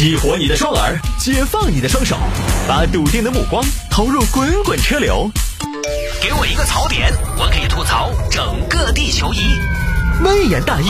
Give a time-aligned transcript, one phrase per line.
[0.00, 2.16] 激活你的双耳，解放你的双手，
[2.66, 5.30] 把笃定的目光投入滚滚车流。
[6.22, 9.40] 给我一个槽点，我可以吐槽整个地球仪。
[10.24, 10.86] 微言大义，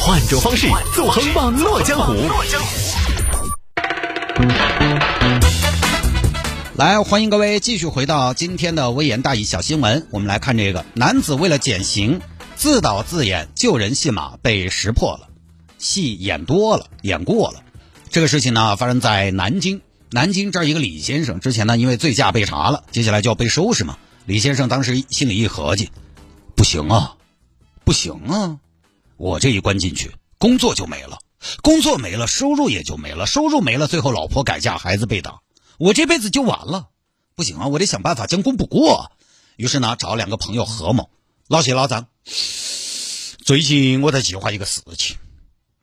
[0.00, 2.14] 换种方式纵横网络江湖。
[6.76, 10.06] 来，欢迎各位继续回到今天的微言大义小新闻。
[10.10, 12.22] 我们来看这个男子为了减刑，
[12.56, 15.28] 自导自演救人戏码被识破了，
[15.76, 17.60] 戏演多了，演过了。
[18.10, 19.82] 这个事情呢，发生在南京。
[20.10, 23.98] 南京这儿一个李先生，之前呢因为醉驾被查了，接下来就要被收拾嘛。
[24.24, 25.90] 李先生当时心里一合计，
[26.54, 27.16] 不行啊，
[27.84, 28.58] 不行啊，
[29.16, 31.18] 我这一关进去，工作就没了，
[31.60, 35.40] 工作没了，收入也就没了，收入没了，最后老婆改嫁，孩子被打。
[35.78, 36.88] 我这辈子就完了，
[37.34, 37.66] 不行啊！
[37.66, 39.10] 我得想办法将功补过。
[39.56, 41.10] 于是呢，找两个朋友合谋，
[41.48, 42.06] 老谢老张，
[43.44, 45.16] 最近我在计划一个事情。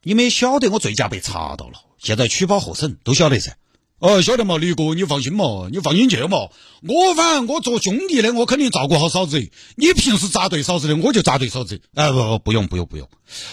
[0.02, 3.55] 你们晓得我醉驾被查到了，现在取保候审，都晓得噻。
[3.99, 6.50] 哦，晓得嘛，李哥，你放心嘛，你放心去嘛。
[6.81, 9.39] 我反正我做兄弟的，我肯定照顾好嫂子。
[9.75, 11.81] 你平时咋对嫂子的，我就咋对嫂子。
[11.94, 13.08] 哎，不不，不用不用不用。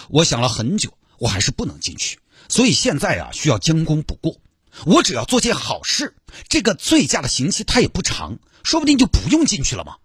[0.09, 4.35] 我想了很久，我还是不能进去，所以现在啊，需要将功补过。
[4.85, 6.13] 我只要做件好事，
[6.49, 9.95] 这个醉驾的刑期它也不长，说不定就不用进去了嘛。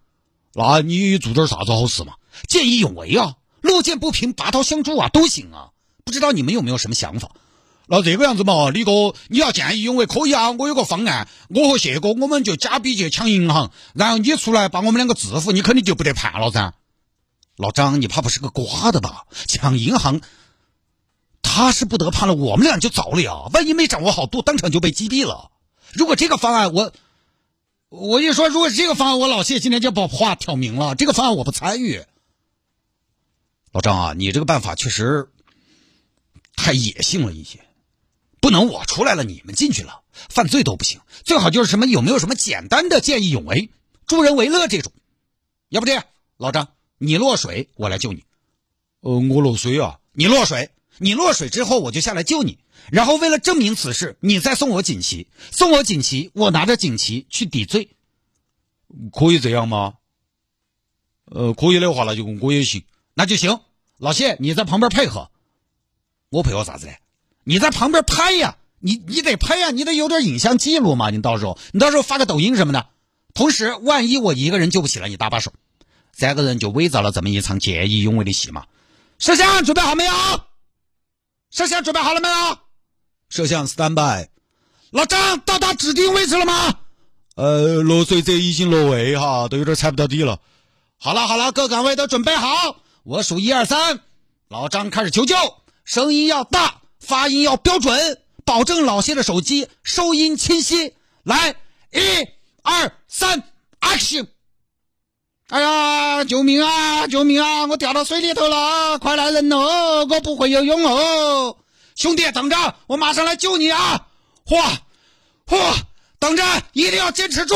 [0.53, 2.13] 那你做点啥子好事嘛？
[2.47, 5.71] 见义勇为啊，路见不平拔刀相助啊，都行啊。
[6.05, 7.31] 不知道你们有没有什么想法？
[7.87, 10.51] 那这个样子嘛，李哥，你要见义勇为可以啊。
[10.51, 16.73] 我有个方案，我和谢哥我们就假币去抢银行，然后你出来把我们两个制服，你肯定就不得判了噻。
[17.55, 19.25] 老张，你怕不是个瓜的吧？
[19.47, 20.21] 抢银行。
[21.41, 23.49] 他是不得判了，我们俩就糟了呀！
[23.53, 25.49] 万一没掌握好度，当场就被击毙了。
[25.93, 26.91] 如果这个方案，我
[27.89, 32.03] 我一说，如果这个方案，我老谢今天就把话挑明了，这个方案我不参与。
[33.71, 35.29] 老张啊，你这个办法确实
[36.55, 37.65] 太野性了一些，
[38.39, 41.01] 不能我出来了，你们进去了，犯罪都不行。
[41.23, 43.69] 最好就是什么有没有什么简单的见义勇为、
[44.05, 44.91] 助人为乐这种？
[45.69, 46.05] 要不这样，
[46.37, 48.23] 老张，你落水，我来救你。
[49.01, 50.71] 呃，我落水啊，你落水。
[50.99, 52.57] 你落水之后，我就下来救你。
[52.91, 57.89] 然后为了证明此事，你再送我锦旗，送我锦旗，我拿着锦旗去抵罪，
[59.13, 59.93] 可以这样吗？
[61.25, 62.83] 呃，可以的话，那就我也行，
[63.13, 63.59] 那就行。
[63.97, 65.29] 老谢，你在旁边配合，
[66.29, 66.97] 我配合啥子嘞？
[67.47, 71.09] 你在旁边拍呀，你你得拍呀，你得有点影像记录嘛。
[71.11, 72.87] 你到时候，你到时候发个抖音什么的。
[73.33, 75.53] 同时，万一我一个人救不起来，你搭把手，
[76.11, 78.65] 三个人就伪造了这么一场见义勇为的戏嘛。
[79.17, 80.11] 摄像准备好没有？
[81.49, 82.57] 摄像准备好了没有？
[83.29, 84.27] 摄像 stand by。
[84.91, 86.79] 老张到达指定位置了吗？
[87.35, 90.41] 呃，落水者已经落位哈，都有点踩不到底了。
[90.97, 94.01] 好了好了，各岗位都准备好，我数一二三，
[94.49, 95.35] 老张开始求救，
[95.85, 100.93] 声音要大，发音要标准，保证老谢的手机收音清晰。
[101.23, 101.55] 来，
[101.93, 102.27] 一、
[102.63, 103.43] 二、三
[103.79, 104.27] ，action！
[105.47, 107.07] 哎呀，救命啊！
[107.07, 107.65] 救命啊！
[107.67, 110.05] 我掉到水里头了，快来人哦！
[110.09, 111.57] 我不会游泳哦，
[111.95, 114.05] 兄弟，等着，我马上来救你啊！
[114.45, 114.61] 嚯，
[115.47, 115.75] 嚯，
[116.19, 116.43] 等着，
[116.73, 117.55] 一定要坚持住，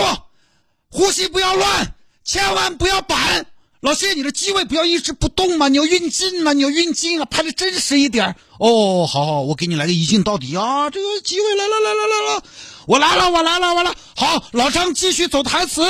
[0.90, 3.46] 呼吸不要乱，千万不要板。
[3.82, 8.36] 老谢，你的机位不要一直不动嘛，你要运镜嘛，你要运镜啊，拍的真实一点。
[8.60, 10.92] 哦，好好，我给你来个一镜到底啊！
[10.92, 12.44] 这个机位来了，来了，来了，
[12.86, 13.96] 我来了，我来了，我来了。
[14.16, 15.82] 好，老张继续走台词。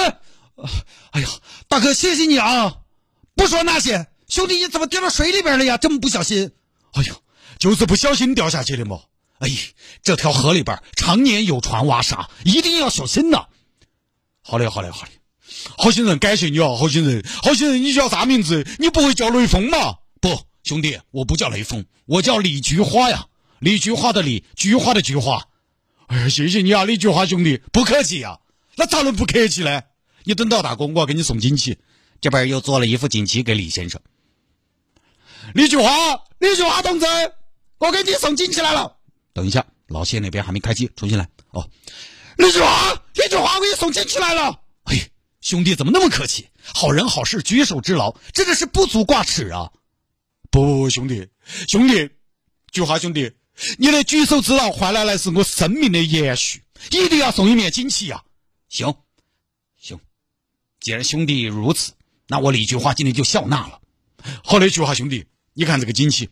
[1.12, 1.28] 哎呀，
[1.68, 2.78] 大哥，谢谢你啊！
[3.36, 5.78] 不说那些，兄弟，你怎么掉到水里边了呀？
[5.78, 6.50] 这么不小心？
[6.94, 7.14] 哎呀，
[7.60, 9.02] 就是不小心掉下去的嘛。
[9.40, 9.50] 哎，
[10.02, 13.48] 这条河里边常年有船挖沙，一定要小心呐。
[14.42, 15.12] 好嘞，好嘞，好嘞。
[15.78, 16.76] 好心人，感谢你啊！
[16.76, 18.66] 好心人，好心人，你叫啥名字？
[18.80, 19.96] 你不会叫雷锋嘛？
[20.20, 23.26] 不，兄弟，我不叫雷锋，我叫李菊花呀。
[23.60, 25.48] 李菊花的李，菊花的菊花。
[26.08, 28.40] 哎呀，谢谢你啊，李菊花兄弟，不客气呀。
[28.76, 29.82] 那咋能不客气呢？
[30.24, 31.78] 你等到大哥，我要给你送锦旗。
[32.20, 34.00] 这边又做了一副锦旗给李先生。
[35.54, 35.90] 李菊花，
[36.40, 37.06] 李菊花同志，
[37.80, 38.96] 我给你送锦旗来了。
[39.34, 41.28] 等一下，老谢那边还没开机，重新来。
[41.50, 41.68] 哦，
[42.38, 44.61] 李菊花，李菊花，我给你送锦旗来了。
[45.42, 46.48] 哎，兄弟怎么那么客气？
[46.74, 49.72] 好人好事举手之劳，真的是不足挂齿啊！
[50.52, 51.28] 不不不，兄弟，
[51.68, 52.10] 兄弟，
[52.72, 53.32] 菊花兄弟，
[53.78, 58.24] 你的举手之劳换来的是我生命的延续，一定要送一面锦旗呀！
[58.70, 58.96] 行。
[60.80, 61.94] 既然兄弟如此，
[62.28, 63.80] 那我李菊花今天就笑纳了。
[64.44, 66.30] 好嘞，菊花兄弟，你看这个锦旗，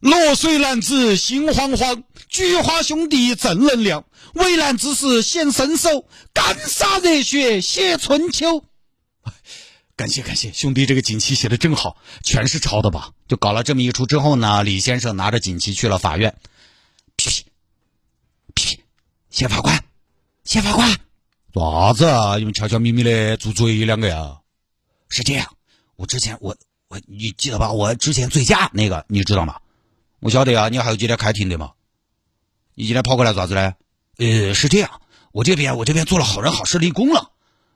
[0.00, 8.64] 落水男子心慌慌，菊花兄弟正能量，危难之时显身手，干洒热血写春秋。
[9.96, 13.10] 感谢感谢，兄弟这个锦旗写的真好，全是抄的吧？
[13.28, 16.34] 就搞了这么一出之后呢，李先生拿着锦旗去了法院。
[19.28, 19.84] 谢法官，
[20.44, 20.96] 谢法官，
[21.52, 22.38] 做啥子啊？
[22.38, 24.38] 你们悄悄咪咪的住嘴两个呀？
[25.10, 25.54] 是这样，
[25.96, 26.56] 我之前我
[26.88, 27.70] 我你记得吧？
[27.70, 29.60] 我之前醉驾那个你知道吗？
[30.20, 31.72] 我晓得啊，你还有今天开庭的嘛？
[32.74, 33.74] 你今天跑过来做啥子呢？
[34.18, 35.00] 呃，是这样，
[35.32, 37.30] 我这边我这边做了好人好事立功了，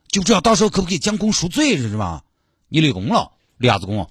[0.09, 2.23] 就不知道到时候可不可以将功赎罪，是吧？
[2.69, 3.33] 你立功了？
[3.57, 4.11] 立啥子功？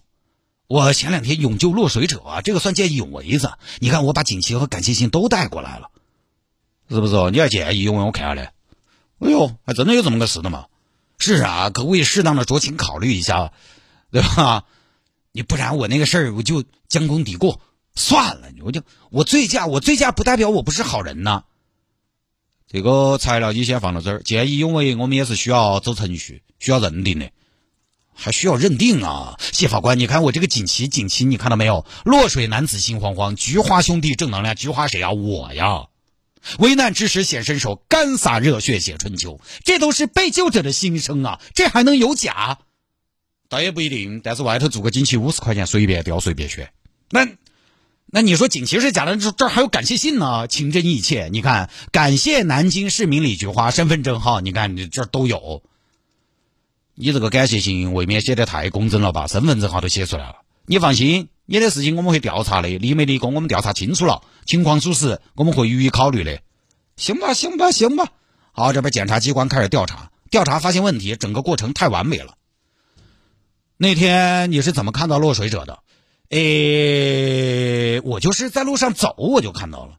[0.66, 3.52] 我前两天勇救落水者啊，这个算见义勇为子。
[3.78, 5.92] 你看，我把锦旗和感谢信都带过来了，
[6.90, 7.30] 是不是？
[7.30, 8.04] 你还见义勇为？
[8.04, 8.54] 我看下来，
[9.20, 10.66] 哎呦，还真的有这么个事的嘛？
[11.20, 13.54] 是啊，可不可以适当的酌情考虑一下，
[14.10, 14.64] 对吧？
[15.32, 17.62] 你不然我那个事儿我就将功抵过，
[17.96, 18.82] 算了，我就
[19.12, 21.44] 我醉驾，我醉驾不代表我不是好人呐。
[22.68, 27.30] 这个材料你先放到这儿，见义勇为我们也是需要走程序，需要认定的。
[28.16, 31.84] 还需要认定啊，谢法官，你看我这个锦旗，锦旗你看到没有？
[32.06, 35.12] 落水男子心慌慌，菊花兄弟正能量，菊花谁啊？
[35.12, 35.88] 我呀！
[36.60, 41.42] 危难之时显身手，干洒热血写春秋，这都是被救者的心声啊！
[41.56, 42.60] 这还能有假？
[43.50, 46.72] 倒也不一定，但是外头做个锦旗五十块钱，随便雕随便选。
[47.10, 47.28] 那
[48.06, 51.30] 那你说锦旗是假的，这这还有感谢信呢，情真意切。
[51.32, 55.64] 你看，感谢南京市民李菊花，身份证号，你看你这都有。
[56.94, 59.26] 你这个感谢信未免写得太工整了吧？
[59.26, 60.36] 身份证号都写出来了。
[60.68, 66.40] 你放心，你的事情我们会调查的，立没立功我们调查清楚了，情况属实，我们会予以考虑的。
[66.96, 68.10] 行吧，行吧，行吧。
[68.52, 72.36] 好，这边检察机关开始调查，调查发现问题，整个过程太完美了。
[73.78, 75.80] 那天你是怎么看到落水者的？
[76.30, 79.98] 诶，我就是在路上走，我就看到了。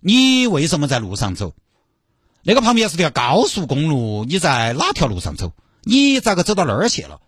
[0.00, 1.54] 你为什么在路上走？
[2.42, 5.52] 那个旁边是条高速公路，你在哪条路上走？
[5.82, 7.20] 你咋个走到那儿去了？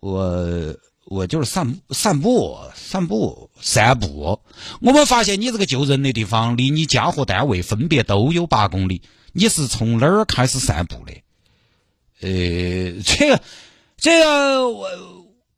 [0.00, 4.40] 我我就是散散步散步散步。
[4.80, 9.02] 我们发现你这个救人的地方离你家和单位分别都有八公里，
[9.32, 11.12] 你是从哪儿开始散步的？
[12.22, 13.40] 呃，这个
[13.96, 14.88] 这个我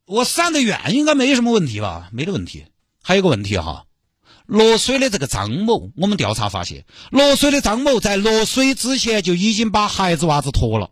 [0.05, 2.09] 我散得远应该没什么问题吧？
[2.11, 2.65] 没得问题。
[3.01, 3.85] 还有个问题哈，
[4.45, 10.91] 落水的这个张某，我们调查发现，落水的张某在落水之前就已经把孩子娃子脱了。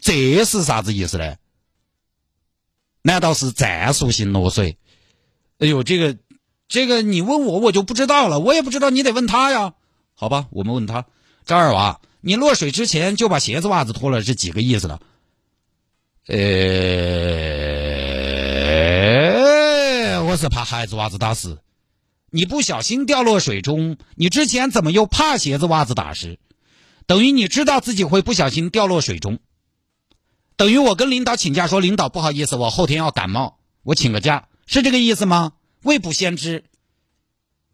[0.00, 1.36] 这是啥子意思呢？
[3.02, 4.78] 难道是战术性落水？
[5.58, 6.16] 哎呦，这个，
[6.68, 9.74] 这个你问我我就不知道了，我也不知道，你得问他呀。
[10.14, 11.06] 好吧，我们问他，
[11.44, 15.00] 张二娃，你落水之前就把鞋子袜子脱了，是几个意思呢？
[16.26, 16.36] 呃，
[20.30, 21.58] 我是怕孩子袜子打湿。
[22.30, 26.38] 你不小心掉落水中，你之前怎么又怕鞋子袜子打湿？
[27.06, 29.40] 等于你知道自己会不小心掉落水中。
[30.56, 35.54] 等于我跟领导请假说，领导不好意思，我后天要感冒，我请个假，是这个意思吗？
[35.82, 36.62] 未卜先知。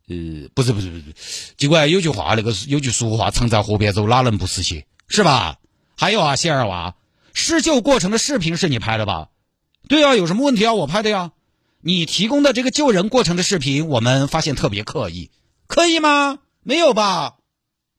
[0.09, 1.05] 呃，不是不是不是，
[1.59, 5.59] 尽管有句话，那个有句俗话，常在河边走，哪能不湿鞋，是吧？
[5.95, 6.95] 还有啊，谢二娃，
[7.35, 9.29] 施救过程的视频是你拍的吧？
[9.89, 10.73] 对啊，有什么问题啊？
[10.73, 11.33] 我拍的呀。
[11.87, 15.31] 你提供的这个救人过程的视频，我们发现特别刻意，
[15.69, 16.41] 刻意吗？
[16.65, 17.37] 没有吧？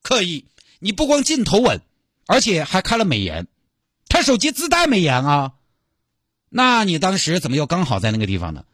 [0.01, 0.43] 刻意。
[0.79, 1.79] 你不光镜头稳，
[2.25, 3.47] 而且还开了美颜。
[4.09, 5.53] 他手机自带美颜啊，
[6.49, 8.65] 那你当时怎么又刚好在那个地方呢？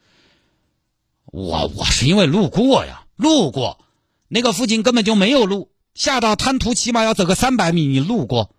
[1.25, 3.85] 我我是因为路过呀，路过，
[4.29, 8.52] 那个附近根本就没有路，下到滩涂起码要走个三百米，你路过。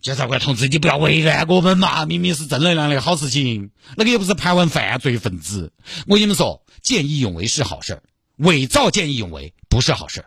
[0.00, 5.72] 检察官同志，你不要为难我们嘛，明明是正能量的好事情，那个又不是盘问犯罪分子。
[6.06, 8.02] 我跟你们说，见义勇为是好事
[8.36, 10.24] 伪造见义勇为不是好事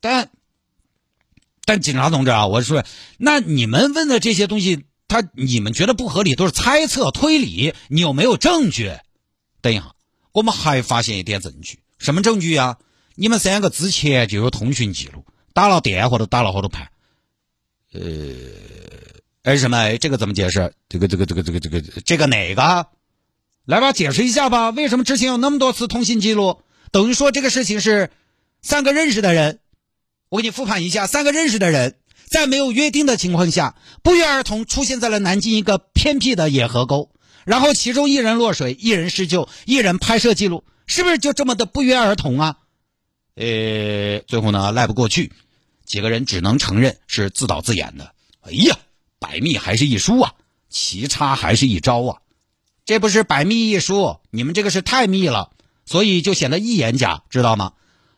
[0.00, 0.30] 但。
[1.68, 2.84] 但警察同志啊，我说，
[3.18, 8.92] 那你们问的这些东西，他你们觉得不合理，都是猜测推理，你有没有证据？
[9.60, 9.92] 等一下，
[10.30, 12.78] 我们还发现一点证据，什么证据呀？
[13.16, 15.24] 你们三个之前就有通讯记录，
[15.54, 16.88] 打了电话都打了好多盘。
[18.00, 19.96] 呃，哎什么？
[19.98, 20.72] 这个怎么解释？
[20.88, 22.86] 这个这个这个这个这个这个哪个？
[23.64, 24.70] 来吧，解释一下吧。
[24.70, 26.60] 为什么之前有那么多次通信记录？
[26.92, 28.10] 等于说这个事情是
[28.62, 29.58] 三个认识的人。
[30.28, 31.96] 我给你复盘一下：三个认识的人，
[32.28, 37.10] 在没有约定的情况下，不约而同出现在了南京一个偏僻的野河沟，
[37.44, 42.56] 然后其中一人落水，一人施救，一人拍摄记录，是不是就这么的不约而同啊？
[43.36, 45.32] 呃，最后呢，赖不过去，
[45.86, 48.12] 几个人只能承认是自导自演的。
[48.40, 48.76] 哎呀，
[49.18, 50.34] 百密还是一疏啊，
[50.68, 52.18] 奇差还是一招啊，
[52.84, 55.50] 这不是百密一疏，你们这个是太密了，
[55.86, 57.72] 所以就显得一眼假，知道吗？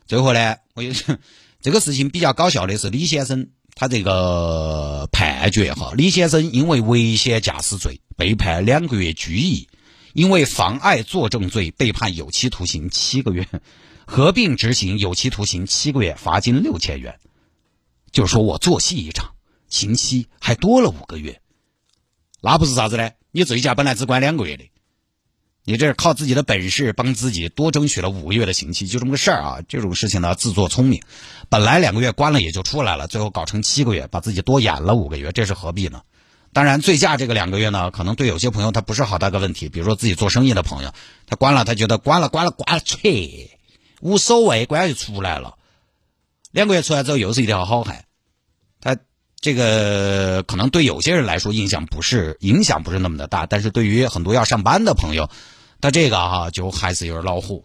[0.05, 1.19] 最后呢，我也是。
[1.61, 9.67] 这个事情比较搞笑的是，李先生他这个判决哈，李先生因为危险驾驶罪被判两个月拘役，
[10.13, 13.45] 因为妨碍作证罪被判有期徒刑七个月。
[14.05, 17.19] 合并执行有期徒刑七个月，罚金六千元。
[18.11, 19.31] 就说我做戏一场，
[19.69, 21.41] 刑期还多了五个月。
[22.41, 23.11] 那不是啥子呢？
[23.31, 24.63] 你醉驾本来只关两个月的，
[25.63, 29.59] 你这是靠自己的本事帮自己多争取了五个月的刑期，就这么个事儿啊！
[29.67, 31.01] 这种事情呢，自作聪明，
[31.49, 36.01] 本来两个月关了也就出来了，最后搞成七个月，把自己多演了五个月，这是何必呢？
[36.53, 40.91] 当然，醉驾这个两个月呢，可能对有些朋友他不是好大个问题，比如说自己做生意的朋友，
[41.27, 43.59] 他关了，他觉得关了关了关了，切，
[44.01, 45.58] 无所谓，关了就出来了。
[46.51, 48.05] 两个月出来之后又是一条好汉，
[48.81, 48.97] 他
[49.39, 55.29] 这个可能对有些人来说影响不是影响不是那么的大，但是对于很多要上班的朋友，
[55.81, 57.63] 他这个哈就还是有点恼火，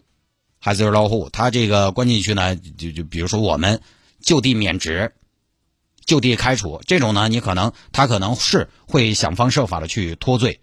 [0.59, 1.29] 还是有点恼火。
[1.31, 3.81] 他这个关进去呢，就就比如说我们
[4.21, 5.13] 就地免职。
[6.05, 10.61] 就地开除这种呢，你可能他可能是会想方设法的去脱罪，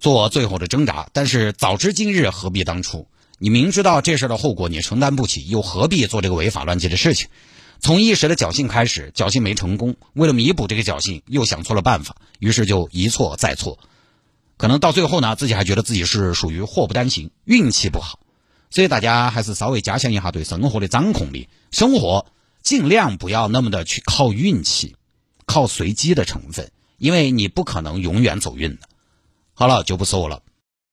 [0.00, 1.08] 做最后的挣扎。
[1.12, 3.06] 但是早知今日，何必当初？
[3.44, 7.28] 你明知道这事的后果你承担不起，又何必做这个违法乱纪的事情？
[7.78, 13.78] 从一时的侥幸开始，侥幸没成功，为了弥补这个侥幸，又想错了办法，于是就一错再错，
[14.56, 18.18] 可能到最后呢，自己还觉得自己是属于祸不单行，运气不好。
[18.70, 22.24] 所以大家还是稍微加强一下对生活的掌控力，生活。
[22.62, 24.96] 尽量不要那么的去靠运气，
[25.44, 28.88] 靠随机的成分，因为你不可能永远走运的。
[29.52, 30.40] 好了，就不说了。